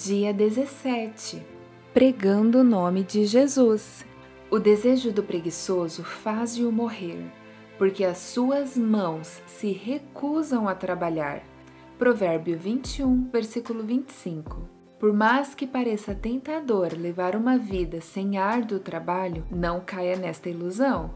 Dia 0.00 0.32
17 0.32 1.44
Pregando 1.92 2.60
o 2.60 2.64
nome 2.64 3.02
de 3.02 3.26
Jesus. 3.26 4.06
O 4.48 4.60
desejo 4.60 5.10
do 5.10 5.24
preguiçoso 5.24 6.04
faz-o 6.04 6.70
morrer, 6.70 7.20
porque 7.76 8.04
as 8.04 8.18
suas 8.18 8.76
mãos 8.76 9.42
se 9.44 9.72
recusam 9.72 10.68
a 10.68 10.74
trabalhar. 10.76 11.42
Provérbio 11.98 12.56
21, 12.56 13.28
versículo 13.32 13.82
25. 13.82 14.68
Por 15.00 15.12
mais 15.12 15.52
que 15.52 15.66
pareça 15.66 16.14
tentador 16.14 16.92
levar 16.96 17.34
uma 17.34 17.58
vida 17.58 18.00
sem 18.00 18.38
árduo 18.38 18.78
trabalho, 18.78 19.44
não 19.50 19.80
caia 19.80 20.14
nesta 20.14 20.48
ilusão. 20.48 21.12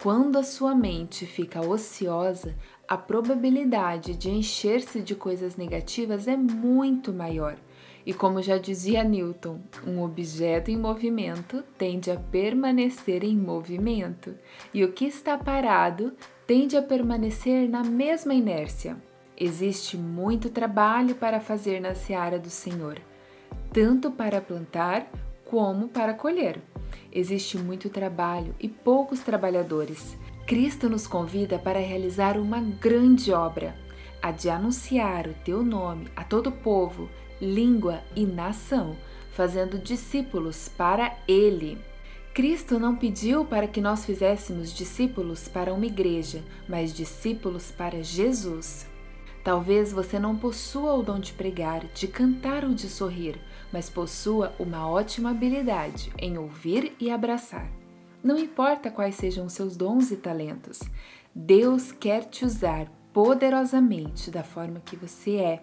Quando 0.00 0.38
a 0.38 0.44
sua 0.44 0.76
mente 0.76 1.26
fica 1.26 1.60
ociosa, 1.60 2.54
a 2.86 2.96
probabilidade 2.96 4.14
de 4.14 4.30
encher-se 4.30 5.00
de 5.00 5.16
coisas 5.16 5.56
negativas 5.56 6.28
é 6.28 6.36
muito 6.36 7.12
maior 7.12 7.56
e 8.04 8.12
como 8.12 8.42
já 8.42 8.58
dizia 8.58 9.04
Newton, 9.04 9.60
um 9.86 10.02
objeto 10.02 10.70
em 10.70 10.76
movimento 10.76 11.62
tende 11.78 12.10
a 12.10 12.16
permanecer 12.16 13.22
em 13.24 13.36
movimento, 13.36 14.34
e 14.74 14.84
o 14.84 14.92
que 14.92 15.04
está 15.04 15.38
parado 15.38 16.12
tende 16.46 16.76
a 16.76 16.82
permanecer 16.82 17.68
na 17.68 17.82
mesma 17.82 18.34
inércia. 18.34 18.96
Existe 19.36 19.96
muito 19.96 20.50
trabalho 20.50 21.14
para 21.14 21.40
fazer 21.40 21.80
na 21.80 21.94
seara 21.94 22.38
do 22.38 22.50
Senhor, 22.50 23.00
tanto 23.72 24.10
para 24.10 24.40
plantar 24.40 25.10
como 25.44 25.88
para 25.88 26.14
colher. 26.14 26.60
Existe 27.10 27.58
muito 27.58 27.88
trabalho 27.88 28.54
e 28.58 28.68
poucos 28.68 29.20
trabalhadores. 29.20 30.16
Cristo 30.46 30.88
nos 30.88 31.06
convida 31.06 31.58
para 31.58 31.78
realizar 31.78 32.36
uma 32.36 32.60
grande 32.60 33.32
obra, 33.32 33.76
a 34.20 34.30
de 34.30 34.48
anunciar 34.48 35.26
o 35.26 35.34
teu 35.44 35.62
nome 35.62 36.08
a 36.16 36.24
todo 36.24 36.48
o 36.48 36.52
povo 36.52 37.08
língua 37.42 38.00
e 38.14 38.24
nação, 38.24 38.96
fazendo 39.32 39.76
discípulos 39.76 40.68
para 40.68 41.18
Ele. 41.26 41.76
Cristo 42.32 42.78
não 42.78 42.94
pediu 42.94 43.44
para 43.44 43.66
que 43.66 43.80
nós 43.80 44.06
fizéssemos 44.06 44.72
discípulos 44.72 45.48
para 45.48 45.74
uma 45.74 45.84
igreja, 45.84 46.40
mas 46.68 46.94
discípulos 46.94 47.72
para 47.72 48.00
Jesus. 48.00 48.86
Talvez 49.42 49.92
você 49.92 50.20
não 50.20 50.36
possua 50.36 50.94
o 50.94 51.02
dom 51.02 51.18
de 51.18 51.32
pregar, 51.32 51.84
de 51.86 52.06
cantar 52.06 52.64
ou 52.64 52.72
de 52.72 52.88
sorrir, 52.88 53.40
mas 53.72 53.90
possua 53.90 54.54
uma 54.56 54.88
ótima 54.88 55.30
habilidade 55.30 56.12
em 56.16 56.38
ouvir 56.38 56.94
e 57.00 57.10
abraçar. 57.10 57.68
Não 58.22 58.38
importa 58.38 58.88
quais 58.88 59.16
sejam 59.16 59.48
seus 59.48 59.76
dons 59.76 60.12
e 60.12 60.16
talentos, 60.16 60.80
Deus 61.34 61.90
quer 61.90 62.24
te 62.24 62.44
usar 62.44 62.86
poderosamente 63.12 64.30
da 64.30 64.42
forma 64.42 64.80
que 64.80 64.96
você 64.96 65.36
é. 65.36 65.62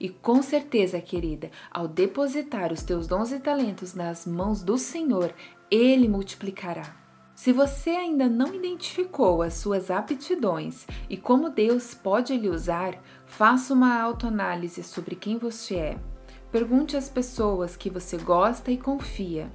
E 0.00 0.08
com 0.08 0.42
certeza, 0.42 1.00
querida, 1.00 1.50
ao 1.70 1.86
depositar 1.86 2.72
os 2.72 2.82
teus 2.82 3.06
dons 3.06 3.32
e 3.32 3.38
talentos 3.38 3.94
nas 3.94 4.26
mãos 4.26 4.62
do 4.62 4.76
Senhor, 4.76 5.32
Ele 5.70 6.08
multiplicará. 6.08 6.96
Se 7.34 7.52
você 7.52 7.90
ainda 7.90 8.28
não 8.28 8.52
identificou 8.52 9.42
as 9.42 9.54
suas 9.54 9.92
aptidões 9.92 10.86
e 11.08 11.16
como 11.16 11.50
Deus 11.50 11.94
pode 11.94 12.36
lhe 12.36 12.48
usar, 12.48 13.00
faça 13.26 13.72
uma 13.72 14.00
autoanálise 14.00 14.82
sobre 14.82 15.14
quem 15.14 15.38
você 15.38 15.76
é. 15.76 15.98
Pergunte 16.50 16.96
às 16.96 17.08
pessoas 17.08 17.76
que 17.76 17.90
você 17.90 18.16
gosta 18.16 18.72
e 18.72 18.76
confia. 18.76 19.52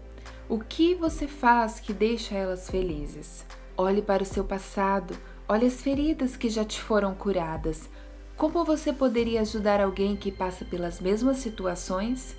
O 0.48 0.60
que 0.60 0.96
você 0.96 1.28
faz 1.28 1.82
que 1.82 1.92
deixa 1.92 2.36
elas 2.36 2.70
felizes? 2.70 3.46
Olhe 3.76 4.02
para 4.02 4.24
o 4.24 4.26
seu 4.26 4.46
passado 4.46 5.14
Olha 5.48 5.68
as 5.68 5.82
feridas 5.82 6.38
que 6.38 6.50
já 6.50 6.64
te 6.64 6.80
foram 6.80 7.14
curadas. 7.14 7.90
Como 8.38 8.64
você 8.64 8.94
poderia 8.94 9.42
ajudar 9.42 9.82
alguém 9.82 10.16
que 10.16 10.32
passa 10.32 10.64
pelas 10.64 11.02
mesmas 11.02 11.38
situações? 11.38 12.36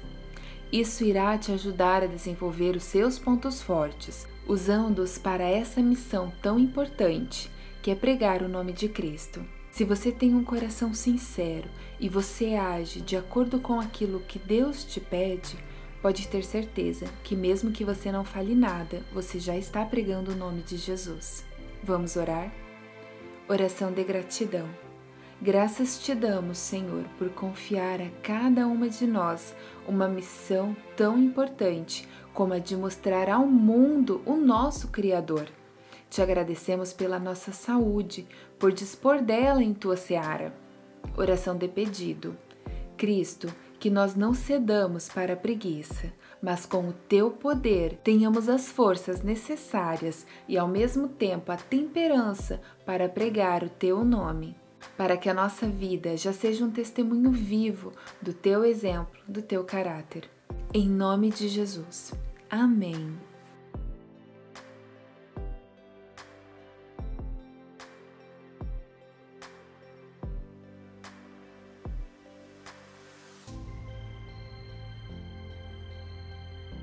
Isso 0.72 1.05
irá 1.05 1.36
te 1.36 1.52
ajudar 1.52 2.02
a 2.02 2.06
desenvolver 2.06 2.75
os 2.75 2.82
seus 2.82 3.19
pontos 3.19 3.62
fortes, 3.62 4.27
usando-os 4.48 5.19
para 5.19 5.44
essa 5.44 5.82
missão 5.82 6.32
tão 6.42 6.58
importante, 6.58 7.50
que 7.82 7.91
é 7.91 7.94
pregar 7.94 8.42
o 8.42 8.48
nome 8.48 8.72
de 8.72 8.88
Cristo. 8.88 9.44
Se 9.71 9.84
você 9.84 10.10
tem 10.10 10.34
um 10.34 10.42
coração 10.42 10.94
sincero 10.94 11.69
e 12.00 12.09
você 12.09 12.54
age 12.54 13.03
de 13.03 13.16
acordo 13.16 13.60
com 13.60 13.78
aquilo 13.78 14.21
que 14.21 14.38
Deus 14.38 14.82
te 14.82 14.98
pede, 14.98 15.59
pode 16.00 16.26
ter 16.26 16.42
certeza 16.42 17.06
que, 17.22 17.36
mesmo 17.36 17.71
que 17.71 17.84
você 17.84 18.10
não 18.10 18.25
fale 18.25 18.54
nada, 18.54 19.03
você 19.12 19.38
já 19.38 19.56
está 19.56 19.84
pregando 19.84 20.32
o 20.32 20.36
nome 20.36 20.62
de 20.62 20.76
Jesus. 20.76 21.44
Vamos 21.82 22.16
orar? 22.16 22.63
Oração 23.47 23.93
de 23.93 24.03
gratidão. 24.03 24.66
Graças 25.38 25.99
te 25.99 26.15
damos, 26.15 26.56
Senhor, 26.56 27.05
por 27.19 27.28
confiar 27.28 28.00
a 28.00 28.09
cada 28.22 28.66
uma 28.66 28.88
de 28.88 29.06
nós 29.06 29.55
uma 29.87 30.09
missão 30.09 30.75
tão 30.97 31.19
importante 31.19 32.09
como 32.33 32.54
a 32.54 32.59
de 32.59 32.75
mostrar 32.75 33.28
ao 33.28 33.47
mundo 33.47 34.22
o 34.25 34.34
nosso 34.34 34.88
Criador. 34.88 35.47
Te 36.09 36.22
agradecemos 36.22 36.94
pela 36.94 37.19
nossa 37.19 37.53
saúde, 37.53 38.27
por 38.59 38.72
dispor 38.72 39.21
dela 39.21 39.62
em 39.62 39.75
tua 39.75 39.99
seara. 39.99 40.54
Oração 41.15 41.54
de 41.54 41.69
pedido. 41.69 42.34
Cristo, 42.97 43.54
que 43.84 43.91
nós 43.91 44.15
não 44.15 44.33
cedamos 44.33 45.11
para 45.11 45.34
a 45.34 45.37
preguiça, 45.37 46.11
mas 46.41 46.65
com 46.65 46.89
o 46.89 46.93
teu 47.06 47.31
poder 47.31 47.99
tenhamos 48.03 48.49
as 48.49 48.71
forças 48.71 49.22
necessárias 49.22 50.27
e 50.49 50.56
ao 50.56 50.67
mesmo 50.67 51.06
tempo 51.06 51.53
a 51.53 51.56
temperança 51.59 52.62
para 52.87 53.11
pregar 53.11 53.62
o 53.62 53.69
teu 53.69 54.03
nome, 54.03 54.56
para 54.97 55.19
que 55.19 55.28
a 55.28 55.34
nossa 55.34 55.69
vida 55.69 56.17
já 56.17 56.33
seja 56.33 56.65
um 56.65 56.71
testemunho 56.71 57.31
vivo 57.31 57.93
do 58.22 58.33
teu 58.33 58.65
exemplo, 58.65 59.21
do 59.28 59.43
teu 59.43 59.62
caráter. 59.65 60.31
Em 60.72 60.89
nome 60.89 61.28
de 61.28 61.47
Jesus. 61.47 62.15
Amém. 62.49 63.34